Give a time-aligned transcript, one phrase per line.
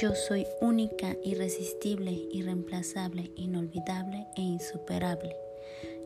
[0.00, 5.36] Yo soy única, irresistible, irreemplazable, inolvidable e insuperable.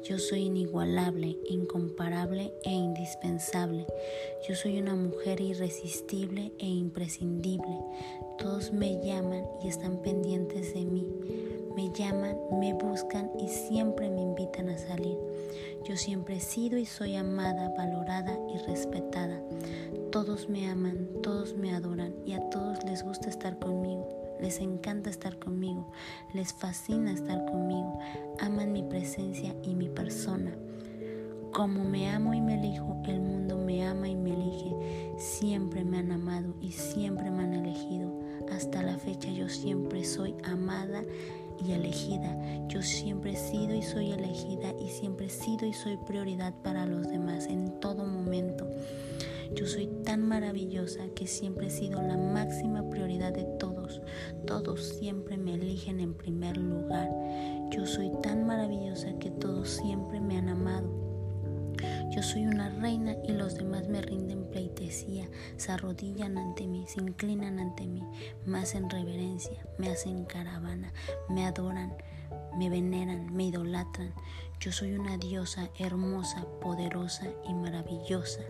[0.03, 3.87] Yo soy inigualable, incomparable e indispensable.
[4.49, 7.79] Yo soy una mujer irresistible e imprescindible.
[8.37, 11.07] Todos me llaman y están pendientes de mí.
[11.77, 15.17] Me llaman, me buscan y siempre me invitan a salir.
[15.85, 19.43] Yo siempre he sido y soy amada, valorada y respetada.
[20.11, 24.09] Todos me aman, todos me adoran y a todos les gusta estar conmigo.
[24.41, 25.93] Les encanta estar conmigo,
[26.33, 27.99] les fascina estar conmigo,
[28.41, 30.57] aman mi presencia y mi persona.
[31.53, 34.75] Como me amo y me elijo, el mundo me ama y me elige.
[35.19, 38.13] Siempre me han amado y siempre me han elegido.
[38.51, 41.05] Hasta la fecha yo siempre soy amada
[41.63, 42.37] y elegida.
[42.69, 46.87] Yo siempre he sido y soy elegida y siempre he sido y soy prioridad para
[46.87, 48.69] los demás en todo momento.
[49.55, 54.01] Yo soy tan maravillosa que siempre he sido la máxima prioridad de todos.
[54.47, 57.09] Todos siempre me eligen en primer lugar.
[57.71, 60.89] Yo soy tan maravillosa que todos siempre me han amado.
[62.11, 64.45] Yo soy una reina y los demás me rinden
[65.57, 68.03] se arrodillan ante mí, se inclinan ante mí,
[68.47, 70.93] me hacen reverencia, me hacen caravana,
[71.29, 71.95] me adoran,
[72.57, 74.15] me veneran, me idolatran.
[74.61, 78.41] Yo soy una diosa hermosa, poderosa y maravillosa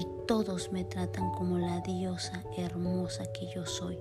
[0.00, 3.98] y todos me tratan como la diosa hermosa que yo soy.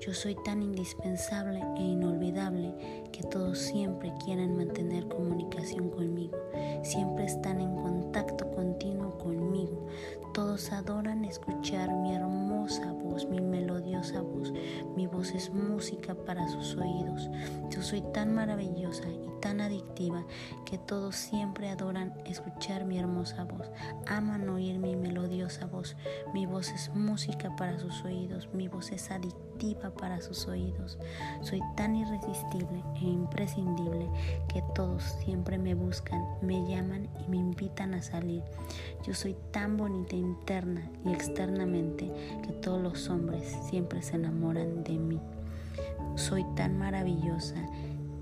[0.00, 2.74] Yo soy tan indispensable e inolvidable
[3.12, 6.36] que todos siempre quieren mantener comunicación conmigo,
[6.82, 8.45] siempre están en contacto.
[10.72, 14.52] Adoran escuchar mi hermosa voz, mi melodiosa voz.
[14.96, 17.30] Mi voz es música para sus oídos.
[17.70, 20.24] Yo soy tan maravillosa y tan adictiva
[20.64, 23.70] que todos siempre adoran escuchar mi hermosa voz.
[24.06, 25.96] Aman oír mi melodiosa voz.
[26.34, 28.48] Mi voz es música para sus oídos.
[28.52, 29.55] Mi voz es adictiva
[29.98, 30.98] para sus oídos.
[31.40, 34.08] Soy tan irresistible e imprescindible
[34.48, 38.42] que todos siempre me buscan, me llaman y me invitan a salir.
[39.06, 42.10] Yo soy tan bonita interna y externamente
[42.42, 45.20] que todos los hombres siempre se enamoran de mí.
[46.16, 47.56] Soy tan maravillosa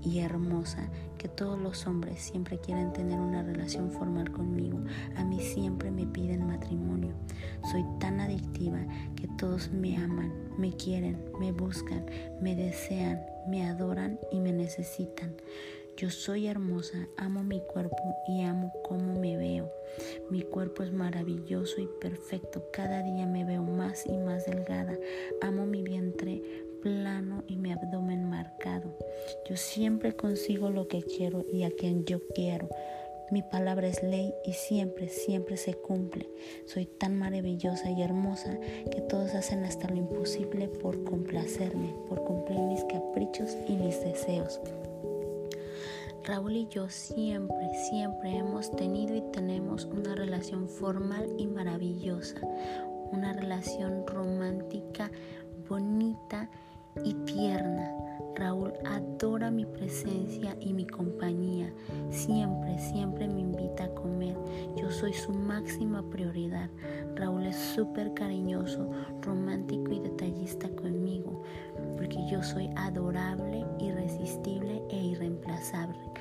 [0.05, 4.79] y hermosa que todos los hombres siempre quieren tener una relación formal conmigo.
[5.15, 7.13] A mí siempre me piden matrimonio.
[7.71, 8.79] Soy tan adictiva
[9.15, 12.05] que todos me aman, me quieren, me buscan,
[12.39, 15.35] me desean, me adoran y me necesitan.
[15.97, 19.71] Yo soy hermosa, amo mi cuerpo y amo cómo me veo.
[20.29, 22.63] Mi cuerpo es maravilloso y perfecto.
[22.71, 24.97] Cada día me veo más y más delgada.
[25.41, 26.41] Amo mi vientre
[26.81, 28.95] plano y mi abdomen marcado.
[29.49, 32.69] Yo siempre consigo lo que quiero y a quien yo quiero.
[33.31, 36.29] Mi palabra es ley y siempre, siempre se cumple.
[36.65, 38.59] Soy tan maravillosa y hermosa
[38.91, 44.61] que todos hacen hasta lo imposible por complacerme, por cumplir mis caprichos y mis deseos.
[46.25, 52.39] Raúl y yo siempre, siempre hemos tenido y tenemos una relación formal y maravillosa,
[53.11, 55.11] una relación romántica,
[55.69, 56.49] bonita
[57.03, 57.91] y tierna.
[58.35, 61.71] Raúl adora mi presencia y mi compañía.
[62.09, 64.35] Siempre, siempre me invita a comer.
[64.75, 66.71] Yo soy su máxima prioridad.
[67.15, 68.89] Raúl es súper cariñoso,
[69.21, 71.43] romántico y detallista conmigo,
[71.95, 76.14] porque yo soy adorable, irresistible e irreemplazable.